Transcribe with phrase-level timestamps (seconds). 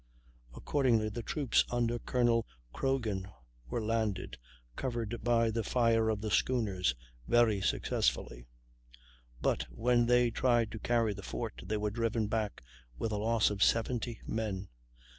[0.55, 2.47] Accordingly, the troops under Col.
[2.73, 3.27] Croghan
[3.69, 4.39] were landed,
[4.75, 6.95] covered by the fire of the schooners,
[7.27, 8.47] very successfully;
[9.43, 12.63] but when they tried to carry the fort they were driven back
[12.97, 14.69] with the loss of 70 men.